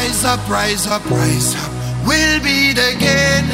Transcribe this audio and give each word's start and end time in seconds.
Rise 0.00 0.24
up, 0.24 0.48
rise 0.48 0.86
up, 0.86 1.10
rise 1.10 1.54
up. 1.56 1.72
We'll 2.06 2.40
beat 2.42 2.78
again. 2.78 3.44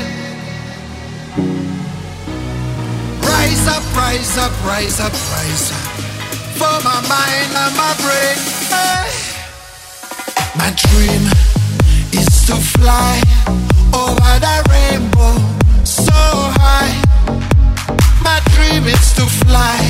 Rise 3.21 3.67
up, 3.67 3.83
rise 3.97 4.39
up, 4.39 4.53
rise 4.65 5.01
up, 5.01 5.13
rise 5.35 5.73
up. 5.73 5.91
For 6.55 6.77
my 6.87 7.03
mind 7.11 7.51
and 7.51 7.75
my 7.77 7.93
brain. 7.99 8.39
Hey. 8.71 9.11
My 10.55 10.71
dream 10.87 11.27
is 12.15 12.47
to 12.47 12.55
fly 12.79 13.21
over 13.93 14.33
the 14.47 14.57
rainbow 14.71 15.35
so 15.83 16.15
high. 16.63 16.95
My 18.23 18.39
dream 18.55 18.87
is 18.87 19.15
to 19.15 19.27
fly 19.43 19.83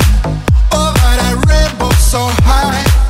over 0.73 1.11
the 1.21 1.31
rainbow 1.47 1.91
so 1.91 2.29
high. 2.49 3.06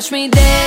touch 0.00 0.12
me 0.12 0.28
there 0.28 0.59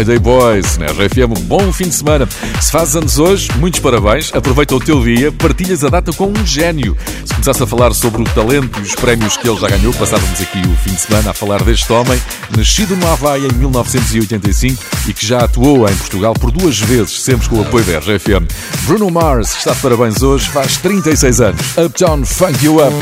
Friday 0.00 0.18
Boys, 0.18 0.78
na 0.78 0.86
RFM. 0.86 1.38
Bom 1.42 1.70
fim 1.70 1.84
de 1.84 1.94
semana. 1.94 2.26
Se 2.58 2.72
fazes 2.72 2.96
anos 2.96 3.18
hoje, 3.18 3.50
muitos 3.58 3.80
parabéns. 3.80 4.30
Aproveita 4.34 4.74
o 4.74 4.80
teu 4.80 5.04
dia, 5.04 5.30
partilhas 5.30 5.84
a 5.84 5.90
data 5.90 6.10
com 6.10 6.28
um 6.28 6.46
gênio. 6.46 6.96
Se 7.22 7.34
começasse 7.34 7.62
a 7.62 7.66
falar 7.66 7.92
sobre 7.92 8.22
o 8.22 8.24
talento 8.24 8.78
e 8.78 8.82
os 8.82 8.94
prémios 8.94 9.36
que 9.36 9.46
ele 9.46 9.60
já 9.60 9.68
ganhou, 9.68 9.92
passávamos 9.92 10.40
aqui 10.40 10.58
o 10.66 10.76
fim 10.76 10.94
de 10.94 11.00
semana 11.02 11.32
a 11.32 11.34
falar 11.34 11.62
deste 11.62 11.92
homem, 11.92 12.18
nascido 12.56 12.96
no 12.96 13.06
Havaí 13.12 13.46
em 13.46 13.52
1985 13.52 14.82
e 15.06 15.12
que 15.12 15.26
já 15.26 15.40
atuou 15.40 15.86
em 15.86 15.94
Portugal 15.94 16.32
por 16.32 16.50
duas 16.50 16.78
vezes, 16.78 17.20
sempre 17.20 17.50
com 17.50 17.56
o 17.56 17.60
apoio 17.60 17.84
da 17.84 17.98
RFM. 17.98 18.48
Bruno 18.86 19.10
Mars 19.10 19.54
está 19.54 19.74
de 19.74 19.80
parabéns 19.80 20.22
hoje, 20.22 20.48
faz 20.48 20.78
36 20.78 21.42
anos. 21.42 21.76
Uptown 21.76 22.24
Funk 22.24 22.64
You 22.64 22.76
Up. 22.76 22.96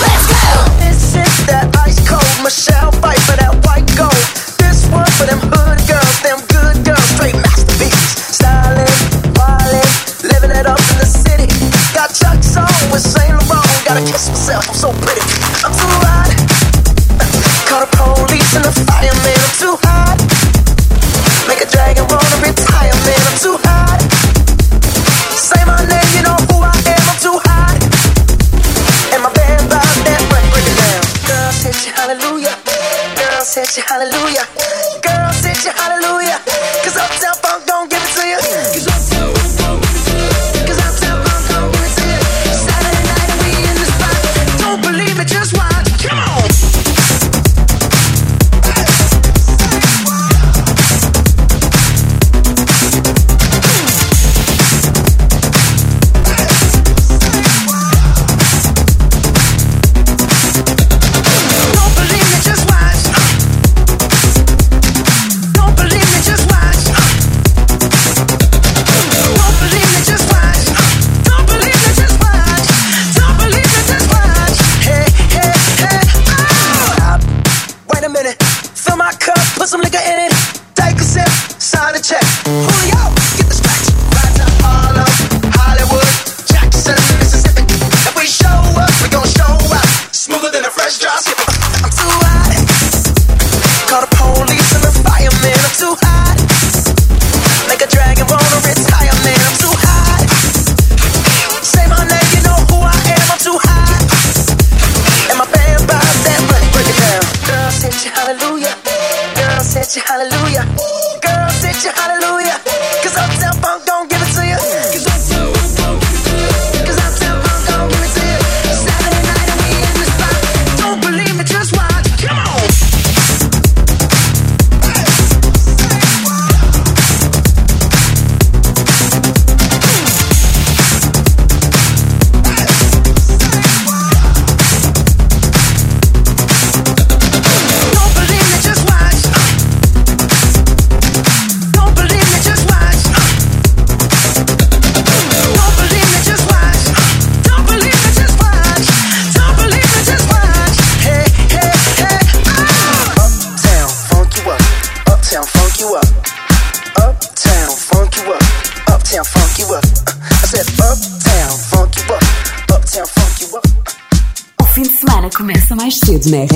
Let's 0.00 0.26
go! 0.26 0.84
This 0.84 1.14
is 1.14 1.46
that 1.46 1.70
ice 1.86 2.00
cold 2.08 2.42
Michelle 2.42 2.90
fight 3.00 3.20
for 3.20 3.36
that 3.36 3.54
white 3.64 3.96
gold. 3.96 4.46
one 4.90 5.10
for 5.12 5.26
them 5.26 5.55
Gotta 13.86 14.00
kiss 14.00 14.28
myself, 14.28 14.68
I'm 14.68 14.74
so 14.74 14.90
pretty. 14.90 15.20
I'm 15.62 15.70
too 15.70 15.86
hot. 16.02 16.34
Call 17.68 17.80
the 17.82 18.26
police 18.26 18.56
and 18.56 18.64
the 18.64 18.72
fireman. 18.84 19.38
I'm 19.38 19.58
too 19.60 19.78
hot. 19.80 19.95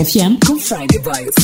F 0.01 0.19
M 0.19 0.39
com 0.39 0.59
Friday 0.59 0.99
Vibes. 0.99 1.40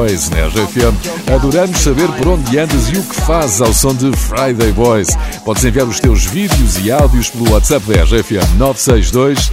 Boys 0.00 0.30
na 0.30 0.36
né? 0.36 0.46
RFM. 0.46 1.30
Adoramos 1.34 1.78
saber 1.78 2.08
por 2.12 2.28
onde 2.28 2.58
andas 2.58 2.88
e 2.88 2.96
o 2.96 3.02
que 3.02 3.14
fazes 3.16 3.60
ao 3.60 3.70
som 3.74 3.94
de 3.94 4.10
Friday 4.16 4.72
Boys. 4.72 5.08
Podes 5.44 5.62
enviar 5.62 5.86
os 5.86 6.00
teus 6.00 6.24
vídeos 6.24 6.78
e 6.78 6.90
áudios 6.90 7.28
pelo 7.28 7.52
WhatsApp 7.52 7.84
da 7.84 8.04
RFM 8.04 8.56
962 8.56 9.52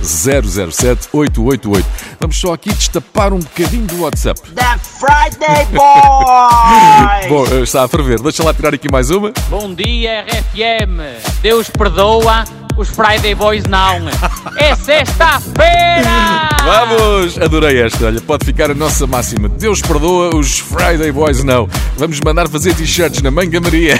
007 0.71 1.09
888. 1.11 1.85
Vamos 2.21 2.39
só 2.39 2.53
aqui 2.53 2.73
destapar 2.73 3.33
um 3.33 3.39
bocadinho 3.39 3.87
do 3.87 4.03
WhatsApp. 4.03 4.39
The 4.53 4.77
Friday 4.77 5.65
Boys! 5.73 7.27
Bom, 7.27 7.45
eh, 7.53 7.63
está 7.63 7.83
a 7.83 7.87
ferver. 7.89 8.21
Deixa 8.21 8.41
lá 8.41 8.53
tirar 8.53 8.73
aqui 8.73 8.89
mais 8.89 9.09
uma. 9.09 9.33
Bom 9.49 9.73
dia, 9.73 10.21
RFM. 10.21 11.41
Deus 11.41 11.69
perdoa 11.69 12.45
os 12.77 12.89
Friday 12.89 13.33
Boys 13.33 13.63
não. 13.65 14.07
É 14.55 14.75
sexta-feira! 14.75 16.49
Vamos! 16.63 17.37
Adorei 17.39 17.81
esta, 17.81 18.05
olha, 18.05 18.21
pode 18.21 18.45
ficar 18.45 18.71
a 18.71 18.75
nossa 18.75 19.07
máxima. 19.07 19.49
Deus 19.49 19.81
perdoa 19.81 20.35
os 20.35 20.59
Friday 20.59 21.11
Boys 21.11 21.43
não. 21.43 21.67
Vamos 21.97 22.19
mandar 22.21 22.47
fazer 22.47 22.73
t-shirts 22.75 23.21
na 23.21 23.31
Manga 23.31 23.59
Maria. 23.59 23.99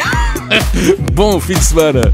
Bom 1.14 1.40
fim 1.40 1.56
de 1.56 1.64
semana! 1.64 2.14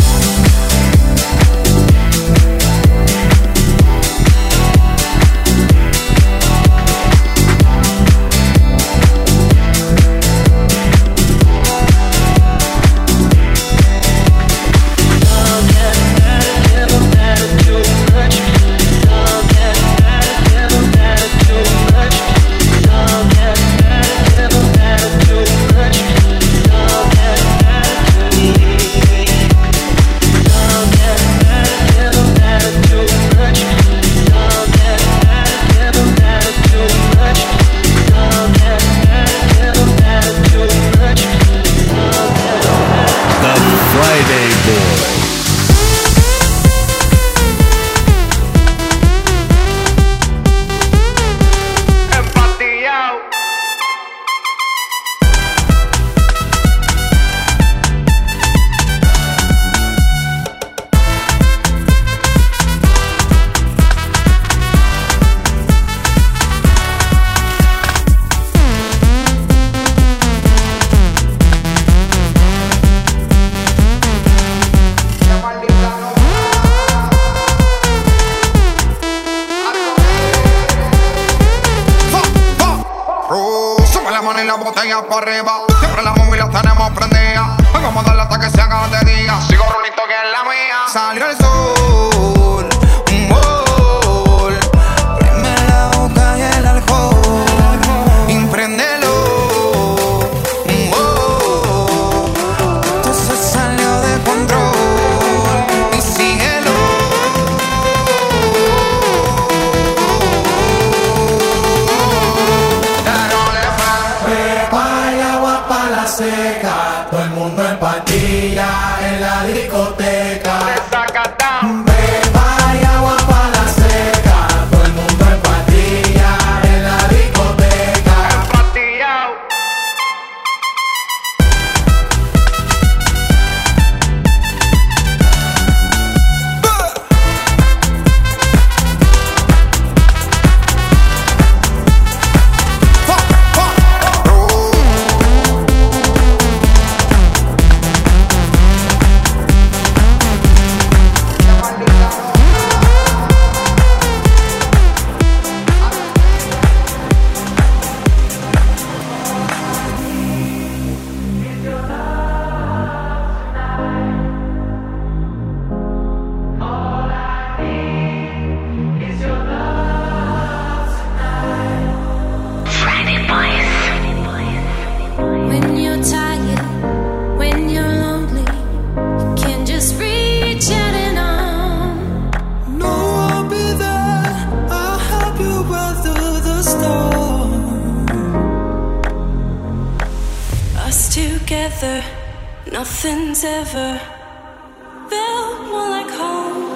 nothing's 193.73 193.75
ever 193.75 195.09
felt 195.09 195.67
more 195.67 195.89
like 195.89 196.09
home. 196.09 196.70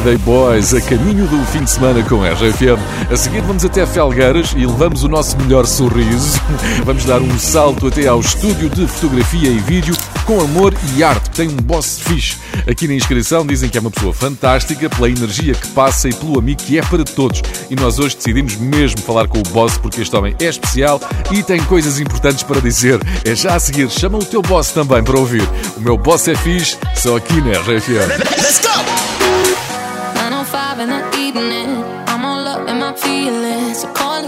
Friday 0.00 0.16
Boys, 0.18 0.72
a 0.72 0.80
caminho 0.80 1.26
do 1.26 1.44
fim 1.46 1.62
de 1.62 1.70
semana 1.70 2.02
com 2.02 2.22
a 2.22 2.30
RFM. 2.30 2.80
A 3.12 3.16
seguir 3.16 3.42
vamos 3.42 3.66
até 3.66 3.84
Felgueiras 3.84 4.52
e 4.56 4.64
levamos 4.64 5.04
o 5.04 5.08
nosso 5.08 5.36
melhor 5.38 5.66
sorriso. 5.66 6.40
Vamos 6.86 7.04
dar 7.04 7.20
um 7.20 7.38
salto 7.38 7.88
até 7.88 8.06
ao 8.06 8.20
estúdio 8.20 8.70
de 8.70 8.86
fotografia 8.86 9.50
e 9.50 9.58
vídeo 9.58 9.94
com 10.24 10.40
amor 10.40 10.72
e 10.96 11.02
arte. 11.04 11.30
Tem 11.30 11.48
um 11.48 11.56
boss 11.56 11.98
fixe. 12.00 12.38
Aqui 12.66 12.88
na 12.88 12.94
inscrição 12.94 13.46
dizem 13.46 13.68
que 13.68 13.76
é 13.76 13.80
uma 13.80 13.90
pessoa 13.90 14.14
fantástica 14.14 14.88
pela 14.88 15.10
energia 15.10 15.52
que 15.52 15.68
passa 15.68 16.08
e 16.08 16.14
pelo 16.14 16.38
amigo 16.38 16.62
que 16.62 16.78
é 16.78 16.82
para 16.82 17.04
todos. 17.04 17.42
E 17.68 17.76
nós 17.76 17.98
hoje 17.98 18.16
decidimos 18.16 18.56
mesmo 18.56 19.02
falar 19.02 19.28
com 19.28 19.38
o 19.38 19.42
boss 19.50 19.76
porque 19.76 20.00
este 20.00 20.16
homem 20.16 20.34
é 20.40 20.46
especial 20.46 20.98
e 21.30 21.42
tem 21.42 21.62
coisas 21.64 22.00
importantes 22.00 22.42
para 22.42 22.60
dizer. 22.60 23.00
É 23.24 23.34
já 23.34 23.54
a 23.54 23.60
seguir, 23.60 23.90
chama 23.90 24.16
o 24.16 24.24
teu 24.24 24.40
boss 24.40 24.70
também 24.70 25.04
para 25.04 25.18
ouvir. 25.18 25.46
O 25.76 25.80
meu 25.80 25.98
boss 25.98 26.26
é 26.28 26.34
fixe, 26.34 26.78
só 26.94 27.16
aqui 27.16 27.38
na 27.42 27.52
RFM. 27.52 28.40
Let's 28.40 28.60
go! 28.60 28.89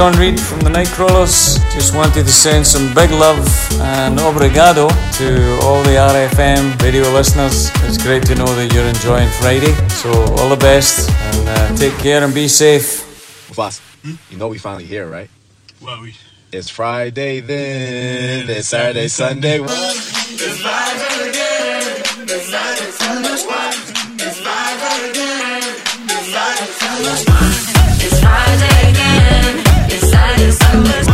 John 0.00 0.18
Reed 0.18 0.40
from 0.40 0.60
the 0.60 0.70
Nightcrawlers. 0.70 1.60
Just 1.74 1.94
wanted 1.94 2.24
to 2.24 2.32
send 2.32 2.66
some 2.66 2.94
big 2.94 3.10
love 3.10 3.46
and 3.82 4.18
obrigado 4.18 4.88
to 5.18 5.58
all 5.60 5.82
the 5.82 5.96
RFM 6.00 6.80
radio 6.80 7.02
listeners. 7.12 7.68
It's 7.84 8.02
great 8.02 8.24
to 8.24 8.34
know 8.34 8.46
that 8.46 8.72
you're 8.72 8.86
enjoying 8.86 9.28
Friday. 9.28 9.74
So, 10.00 10.10
all 10.38 10.48
the 10.48 10.56
best 10.56 11.10
and 11.10 11.46
uh, 11.46 11.76
take 11.76 11.92
care 11.98 12.24
and 12.24 12.32
be 12.32 12.48
safe. 12.48 13.04
Boss, 13.54 13.82
you 14.30 14.38
know 14.38 14.48
we 14.48 14.56
finally 14.56 14.86
here, 14.86 15.06
right? 15.06 15.28
Well, 15.82 16.00
we. 16.00 16.14
It's 16.50 16.70
Friday 16.70 17.40
then. 17.40 18.48
It's 18.48 18.68
Saturday, 18.68 19.08
Sunday. 19.08 19.60
It's 19.60 20.60
Friday 20.62 21.28
again. 21.28 22.22
It's 22.22 22.48
Friday, 22.48 22.89
Let's 30.72 31.08
go. 31.08 31.09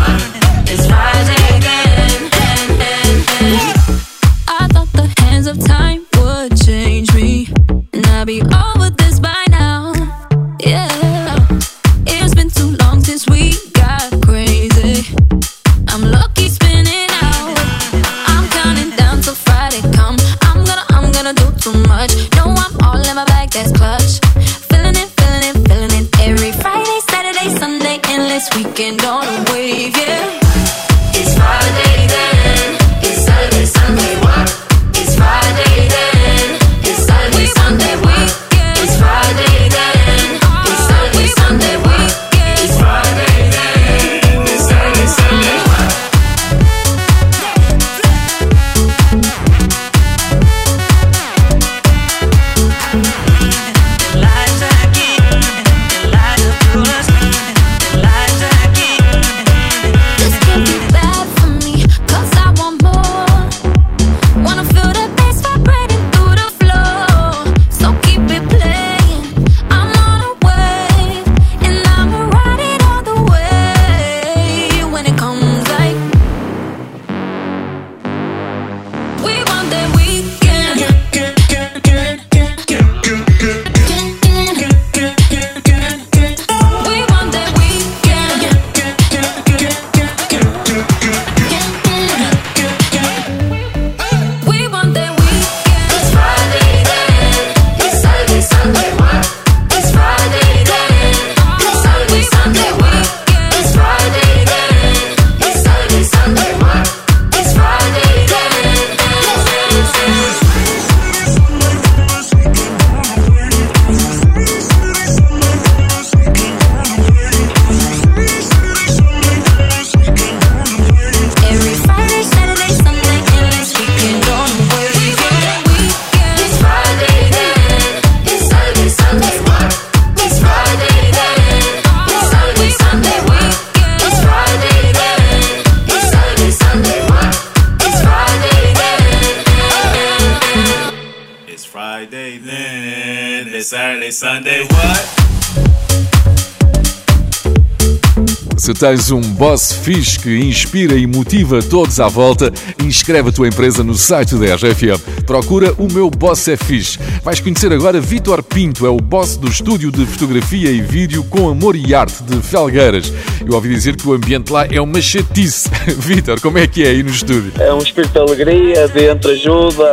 Tens 148.79 149.11
um 149.11 149.21
boss 149.21 149.73
fixe 149.73 150.19
que 150.19 150.39
inspira 150.39 150.95
e 150.95 151.07
motiva 151.07 151.63
todos 151.63 151.99
à 151.99 152.09
volta, 152.09 152.53
inscreve 152.83 153.31
a 153.31 153.33
tua 153.33 153.49
empresa 153.49 153.83
no 153.83 153.95
site 153.95 154.35
da 154.35 154.55
RFM. 154.55 155.25
Procura 155.27 155.73
O 155.79 155.91
Meu 155.91 156.11
Boss 156.11 156.47
é 156.49 156.57
Fixe. 156.57 156.99
Vais 157.23 157.41
conhecer 157.41 157.73
agora 157.73 158.01
Vitor 158.01 158.43
Pinto, 158.43 158.87
é 158.87 158.91
o 158.91 158.99
boss 158.99 159.37
do 159.37 159.49
estúdio 159.49 159.91
de 159.91 160.05
fotografia 160.05 160.71
e 160.71 160.81
vídeo 160.81 161.25
com 161.25 161.49
amor 161.49 161.75
e 161.75 161.95
arte 161.95 162.23
de 162.23 162.37
Felgueiras. 162.43 163.13
Eu 163.45 163.55
ouvi 163.55 163.71
dizer 163.71 163.97
que 163.97 164.07
o 164.07 164.13
ambiente 164.13 164.53
lá 164.53 164.67
é 164.67 164.81
uma 164.81 165.01
chatice. 165.01 165.71
Vitor, 165.99 166.41
como 166.41 166.59
é 166.59 166.67
que 166.67 166.85
é 166.85 166.89
aí 166.89 167.03
no 167.03 167.11
estúdio? 167.11 167.53
É 167.59 167.73
um 167.73 167.79
espírito 167.79 168.13
de 168.13 168.19
alegria, 168.19 168.89
de 168.89 169.11
entreajuda, 169.11 169.93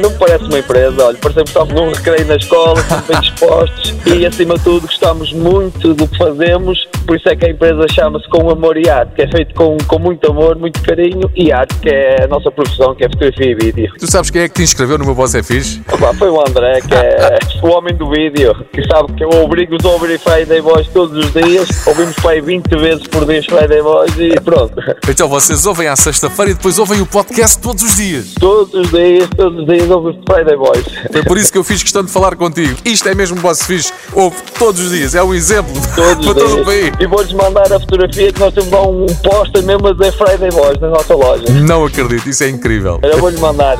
não 0.00 0.12
parece 0.12 0.44
uma 0.44 0.58
empresa, 0.58 1.04
olha, 1.04 1.18
parecemos 1.18 1.50
que 1.50 1.58
estamos 1.58 1.74
num 1.74 1.92
recreio 1.92 2.26
na 2.26 2.36
escola, 2.36 2.80
estamos 2.80 3.06
bem 3.06 3.20
dispostos 3.20 3.94
e 4.06 4.26
acima 4.26 4.56
de 4.56 4.64
tudo 4.64 4.86
gostamos 4.86 5.32
muito 5.32 5.94
do 5.94 6.06
que 6.06 6.16
fazemos, 6.16 6.88
por 7.04 7.16
isso 7.16 7.28
é 7.28 7.36
que 7.36 7.46
a 7.46 7.50
empresa 7.50 7.86
chama-se 7.92 8.28
Com 8.28 8.50
Amor 8.50 8.76
e 8.76 8.88
Arte, 8.88 9.14
que 9.14 9.22
é 9.22 9.28
feito 9.28 9.54
com, 9.54 9.76
com 9.86 9.98
muito 9.98 10.30
amor, 10.30 10.56
muito 10.56 10.80
carinho 10.82 11.30
e 11.34 11.52
arte, 11.52 11.74
que 11.76 11.88
é 11.88 12.24
a 12.24 12.26
nossa 12.26 12.50
profissão, 12.50 12.94
que 12.94 13.04
é 13.04 13.08
fotografia 13.08 13.50
e 13.50 13.54
vídeo. 13.54 13.92
Tu 13.98 14.10
sabes 14.10 14.30
quem 14.30 14.42
é 14.42 14.48
que 14.48 14.54
te 14.54 14.62
inscreveu 14.62 14.98
no 14.98 15.04
meu 15.04 15.14
Boss 15.14 15.34
é 15.34 15.42
Fixe? 15.42 15.82
Opa, 15.92 16.14
foi 16.14 16.30
o 16.30 16.40
André, 16.40 16.80
que 16.80 16.94
é 16.94 17.38
o 17.62 17.68
homem 17.68 17.94
do 17.94 18.10
vídeo, 18.10 18.54
que 18.72 18.82
sabe 18.86 19.12
que 19.14 19.24
eu 19.24 19.30
obrigo-os 19.30 19.84
a 19.84 19.88
ouvir 19.88 20.18
Friday 20.18 20.60
Boys 20.60 20.88
todos 20.88 21.16
os 21.24 21.32
dias, 21.32 21.86
ouvimos 21.86 22.14
aí 22.26 22.40
20 22.40 22.68
vezes 22.76 23.06
por 23.06 23.26
dia 23.26 23.42
Friday 23.42 23.82
Boys 23.82 24.12
e 24.18 24.40
pronto. 24.40 24.74
Então 25.08 25.28
vocês 25.28 25.66
ouvem 25.66 25.88
à 25.88 25.96
sexta-feira 25.96 26.50
e 26.52 26.54
depois 26.54 26.78
ouvem 26.78 27.00
o 27.00 27.06
podcast 27.06 27.58
todos 27.60 27.82
os 27.82 27.96
dias. 27.96 28.34
Todos 28.40 28.72
os 28.74 28.90
dias, 28.90 29.28
todos 29.36 29.60
os 29.60 29.66
dias 29.66 29.90
ouvimos 29.90 30.20
Friday 30.28 30.56
Boys. 30.56 30.84
Foi 31.12 31.22
por 31.22 31.38
isso 31.38 31.52
que 31.52 31.58
eu 31.58 31.64
fiz 31.64 31.82
questão 31.82 32.02
de 32.02 32.10
falar 32.10 32.36
contigo. 32.36 32.76
Isto 32.84 33.08
é 33.08 33.14
mesmo 33.14 33.40
Boss 33.40 33.64
Fixe. 33.64 33.92
Ouve 34.12 34.36
todos 34.58 34.80
os 34.80 34.90
dias. 34.90 35.14
É 35.14 35.22
um 35.22 35.34
exemplo 35.34 35.74
Todos 35.94 36.24
para 36.26 36.34
todo 36.34 36.60
o 36.60 36.64
país. 36.64 36.92
E 37.00 37.06
vou-lhes 37.06 37.32
mandar 37.32 37.72
a 37.72 37.80
fotografia 37.80 38.32
que 38.32 38.40
nós 38.40 38.54
temos 38.54 38.70
lá 38.70 38.82
um 38.82 39.06
poster 39.22 39.62
mesmo 39.62 39.88
a 39.88 39.92
dizer 39.92 40.12
Friday 40.12 40.50
Boys 40.50 40.78
na 40.80 40.88
nossa 40.88 41.14
loja. 41.14 41.44
Não 41.50 41.84
acredito, 41.84 42.28
isso 42.28 42.44
é 42.44 42.48
incrível. 42.48 43.00
Eu 43.02 43.18
vou-lhe 43.18 43.38
mandar. 43.38 43.76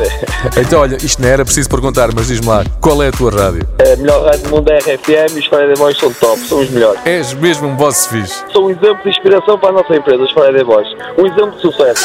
Então, 0.57 0.81
olha, 0.81 0.97
isto 0.97 1.23
não 1.23 1.29
era 1.29 1.45
preciso 1.45 1.69
perguntar, 1.69 2.11
mas 2.15 2.27
diz-me 2.27 2.47
lá, 2.47 2.65
qual 2.81 3.03
é 3.03 3.09
a 3.09 3.13
tua 3.13 3.31
rádio? 3.31 3.67
A 3.81 3.97
melhor 3.97 4.25
rádio 4.25 4.43
do 4.43 4.51
mundo 4.51 4.69
é 4.71 4.75
a 4.75 4.79
RFM 4.79 5.37
e 5.37 5.39
os 5.39 5.47
Friday 5.47 5.75
Boys 5.77 5.99
são 5.99 6.13
top, 6.15 6.41
são 6.41 6.61
os 6.61 6.71
melhores. 6.71 7.01
És 7.05 7.33
mesmo 7.35 7.69
um 7.69 7.77
boss 7.77 8.07
fixe. 8.07 8.43
São 8.53 8.65
um 8.65 8.71
exemplo 8.71 9.03
de 9.03 9.11
inspiração 9.11 9.59
para 9.59 9.71
a 9.71 9.73
nossa 9.73 9.95
empresa, 9.95 10.23
os 10.23 10.33
Friday 10.33 10.65
Boys. 10.65 10.89
Um 11.17 11.27
exemplo 11.27 11.53
de 11.53 11.61
sucesso. 11.61 12.05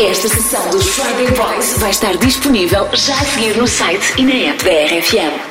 Esta 0.00 0.28
sessão 0.28 0.70
do 0.70 0.80
Friday 0.80 1.30
Boys 1.32 1.76
vai 1.76 1.90
estar 1.90 2.16
disponível 2.16 2.88
já 2.94 3.12
a 3.12 3.24
seguir 3.24 3.54
no 3.58 3.68
site 3.68 4.14
e 4.16 4.24
na 4.24 4.50
app 4.50 4.64
da 4.64 4.70
RFM. 4.70 5.49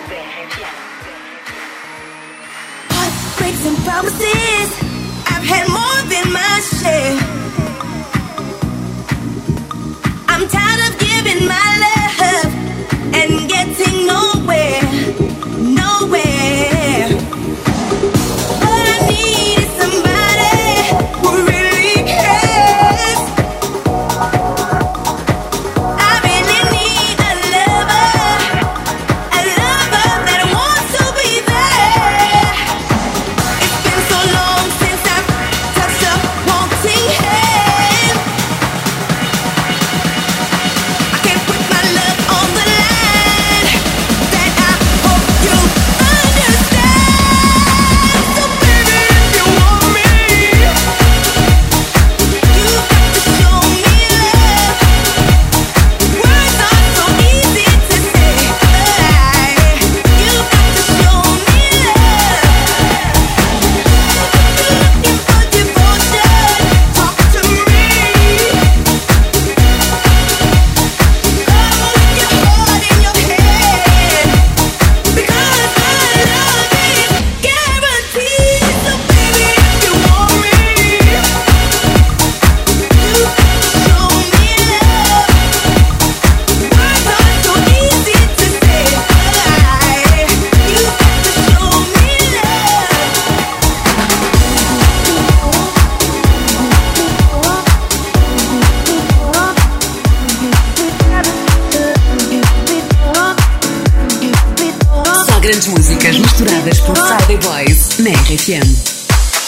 Misturadas 106.39 106.79
por 106.81 106.95
Friday 106.95 107.37
Boys 107.37 107.99
na 107.99 108.11
RFM. 108.11 108.63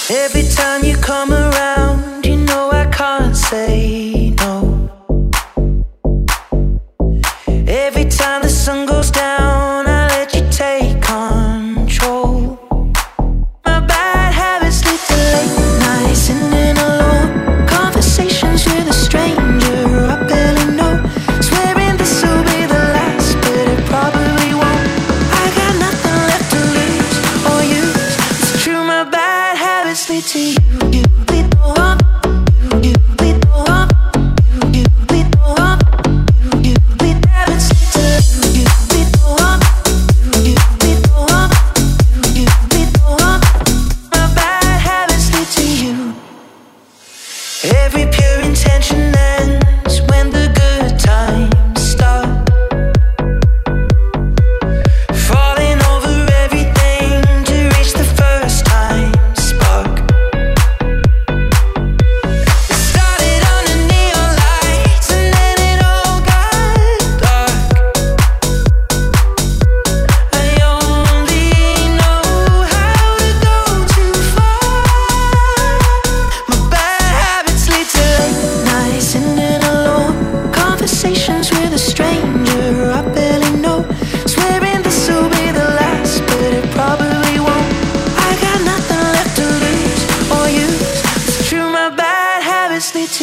Every 0.09 0.43
time 0.49 0.83
you 0.83 0.97
come 0.97 1.33
around, 1.33 2.25
you 2.25 2.35
know 2.35 2.69
I 2.71 2.85
can't 2.91 3.35
say 3.35 4.33
no. 4.39 4.80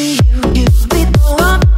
you, 0.08 0.16
you, 0.54 0.66
we 0.90 1.04
blow. 1.12 1.77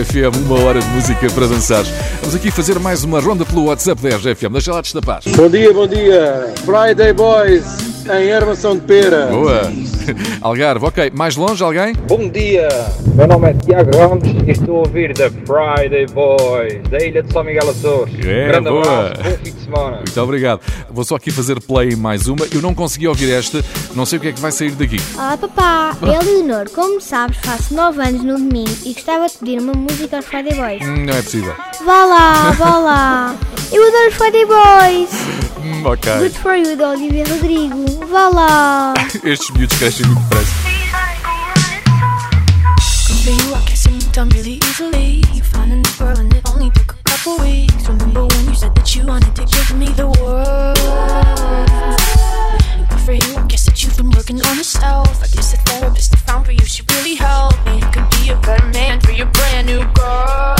RGFM, 0.00 0.34
uma 0.46 0.58
hora 0.64 0.80
de 0.80 0.86
música 0.88 1.30
para 1.30 1.46
dançar. 1.46 1.84
Vamos 2.20 2.34
aqui 2.34 2.50
fazer 2.50 2.78
mais 2.78 3.04
uma 3.04 3.20
ronda 3.20 3.44
pelo 3.44 3.66
WhatsApp 3.66 4.00
da 4.00 4.16
RGFM. 4.16 4.52
Deixa 4.52 4.72
lá 4.72 4.80
destapar. 4.80 5.20
Bom 5.36 5.48
dia, 5.48 5.72
bom 5.74 5.86
dia. 5.86 6.52
Friday 6.64 7.12
Boys 7.12 7.90
em 8.08 8.32
Armação 8.32 8.74
de 8.76 8.80
Pera. 8.82 9.26
Boa. 9.26 9.70
Algarve, 10.40 10.86
ok. 10.86 11.12
Mais 11.14 11.36
longe 11.36 11.62
alguém? 11.62 11.92
Bom 12.08 12.28
dia, 12.30 12.68
meu 13.14 13.26
nome 13.26 13.50
é 13.50 13.54
Tiago 13.54 13.96
Ramos 13.96 14.24
e 14.46 14.50
estou 14.50 14.76
a 14.76 14.78
ouvir 14.80 15.12
da 15.12 15.30
Friday 15.30 16.06
Boys, 16.06 16.80
da 16.90 16.98
ilha 17.04 17.22
de 17.22 17.32
São 17.32 17.44
Miguel 17.44 17.68
Açores. 17.68 18.14
É, 18.26 18.48
Grande 18.48 18.70
boa. 18.70 18.80
abraço, 18.80 19.22
bom 19.22 19.30
fim 19.44 19.52
de 19.52 19.60
semana. 19.64 19.96
Muito 19.96 20.20
obrigado. 20.22 20.60
Vou 20.92 21.04
só 21.04 21.14
aqui 21.16 21.30
fazer 21.30 21.60
play 21.60 21.90
em 21.90 21.96
mais 21.96 22.26
uma. 22.26 22.44
Eu 22.52 22.60
não 22.60 22.74
consegui 22.74 23.06
ouvir 23.06 23.30
esta, 23.32 23.64
não 23.94 24.04
sei 24.04 24.18
o 24.18 24.20
que 24.22 24.28
é 24.28 24.32
que 24.32 24.40
vai 24.40 24.50
sair 24.50 24.72
daqui. 24.72 24.96
Olá 25.14 25.36
papá, 25.36 25.96
eu 26.02 26.22
Leonor, 26.22 26.68
como 26.70 27.00
sabes 27.00 27.38
faço 27.42 27.72
9 27.74 28.00
anos 28.02 28.22
no 28.22 28.36
domingo 28.36 28.76
e 28.84 28.92
gostava 28.92 29.26
de 29.28 29.38
pedir 29.38 29.60
uma 29.60 29.72
música 29.72 30.16
aos 30.16 30.26
Friday 30.26 30.54
Boys. 30.54 30.82
Hum, 30.82 31.04
Não 31.06 31.14
é 31.14 31.22
possível. 31.22 31.54
Vá 31.84 32.04
lá, 32.04 32.50
vá 32.52 32.78
lá, 32.78 33.36
eu 33.72 33.86
adoro 33.86 34.08
os 34.08 34.14
Friday 34.14 34.46
Boys. 34.46 35.10
Hum, 35.62 35.86
ok. 35.86 36.12
Good 36.18 36.38
for 36.38 36.54
you, 36.56 36.76
da 36.76 36.90
Olivia 36.90 37.24
Rodrigo, 37.28 38.06
vá 38.08 38.28
lá. 38.28 38.94
Estes 39.24 39.50
miúdos 39.50 39.78
crescem 39.78 40.06
muito 40.06 40.20
depressa. 40.22 40.50
Couple 47.22 47.44
weeks. 47.44 47.88
Remember 47.88 48.26
when 48.26 48.48
you 48.48 48.54
said 48.54 48.74
that 48.74 48.94
you 48.94 49.06
wanted 49.06 49.34
to 49.36 49.44
give 49.44 49.76
me 49.76 49.88
the 49.88 50.06
world? 50.20 50.76
Good 52.88 53.00
for 53.00 53.12
you, 53.12 53.36
I 53.36 53.46
guess 53.46 53.66
that 53.66 53.82
you've 53.82 53.96
been 53.96 54.10
working 54.10 54.40
on 54.40 54.56
yourself. 54.56 55.22
I 55.22 55.26
guess 55.26 55.52
the 55.52 55.58
therapist 55.58 56.14
I 56.14 56.18
found 56.18 56.46
for 56.46 56.52
you 56.52 56.64
should 56.64 56.90
really 56.92 57.14
help 57.14 57.54
me. 57.66 57.80
Could 57.92 58.08
be 58.22 58.30
a 58.30 58.36
better 58.40 58.66
man 58.68 59.00
for 59.00 59.10
your 59.10 59.26
brand 59.26 59.66
new 59.66 59.84
girl. 59.94 60.59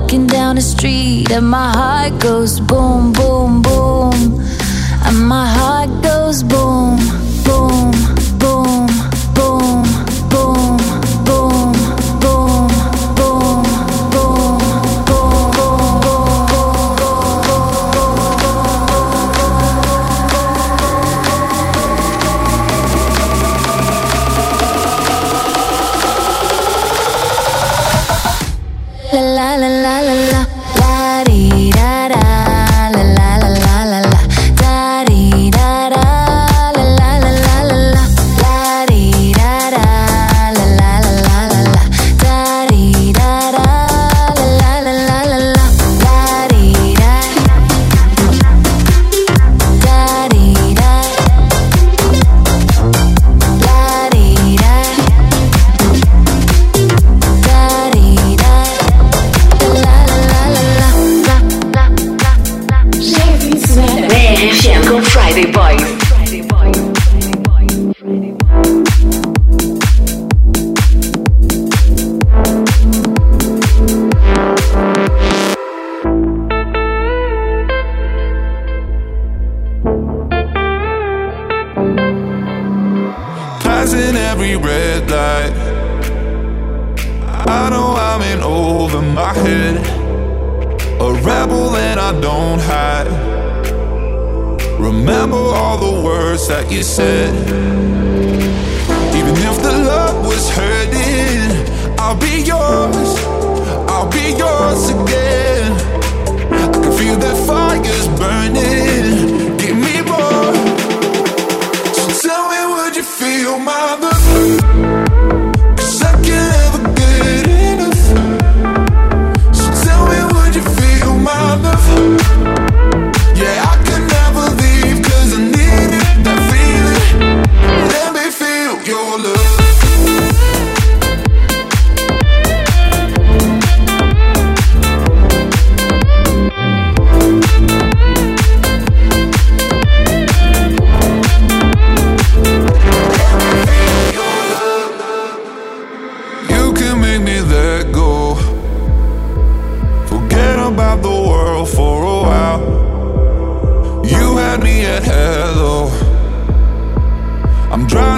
walking 0.00 0.26
down 0.28 0.54
the 0.54 0.62
street 0.62 1.30
and 1.32 1.48
my 1.48 1.72
heart 1.72 2.20
goes 2.20 2.60
boom, 2.60 3.12
boom, 3.12 3.62
boom. 3.62 4.14
And 5.06 5.18
my 5.26 5.46
heart 5.46 5.90
goes 6.02 6.42
boom. 6.42 6.77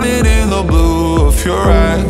counted 0.00 0.26
in 0.26 0.48
the 0.48 0.62
blue 0.62 1.26
of 1.26 1.44
your 1.44 1.58
eyes. 1.58 2.09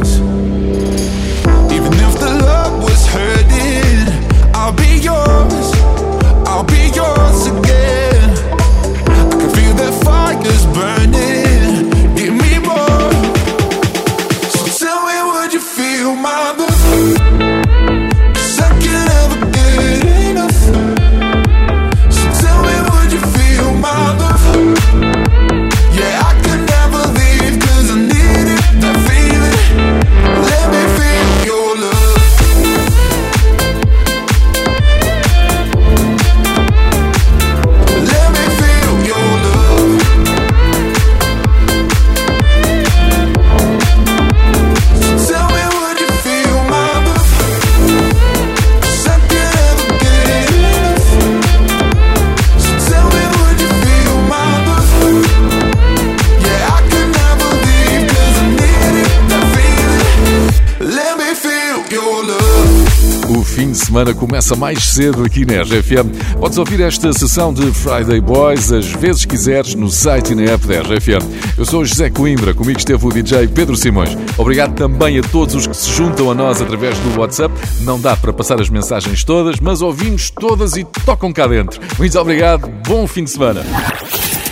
Semana 63.90 64.14
começa 64.14 64.54
mais 64.54 64.84
cedo 64.84 65.24
aqui 65.24 65.44
na 65.44 65.62
RFM. 65.62 66.38
Podes 66.38 66.56
ouvir 66.58 66.80
esta 66.80 67.12
sessão 67.12 67.52
de 67.52 67.72
Friday 67.72 68.20
Boys 68.20 68.70
às 68.70 68.86
vezes 68.86 69.24
quiseres 69.24 69.74
no 69.74 69.90
site 69.90 70.30
e 70.30 70.36
na 70.36 70.52
app 70.52 70.64
da 70.64 70.80
RFM. 70.80 71.26
Eu 71.58 71.64
sou 71.64 71.84
José 71.84 72.08
Coimbra, 72.08 72.54
comigo 72.54 72.78
esteve 72.78 73.04
o 73.04 73.10
DJ 73.10 73.48
Pedro 73.48 73.74
Simões. 73.74 74.16
Obrigado 74.38 74.76
também 74.76 75.18
a 75.18 75.22
todos 75.22 75.56
os 75.56 75.66
que 75.66 75.76
se 75.76 75.90
juntam 75.90 76.30
a 76.30 76.34
nós 76.36 76.62
através 76.62 76.96
do 77.00 77.18
WhatsApp. 77.18 77.52
Não 77.80 78.00
dá 78.00 78.16
para 78.16 78.32
passar 78.32 78.60
as 78.60 78.70
mensagens 78.70 79.24
todas, 79.24 79.58
mas 79.58 79.82
ouvimos 79.82 80.30
todas 80.30 80.76
e 80.76 80.84
tocam 81.04 81.32
cá 81.32 81.48
dentro. 81.48 81.80
Muito 81.98 82.16
obrigado, 82.16 82.70
bom 82.86 83.08
fim 83.08 83.24
de 83.24 83.30
semana. 83.30 83.64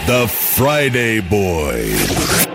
The 0.07 0.27
Friday 0.27 1.21
Boys. 1.21 2.48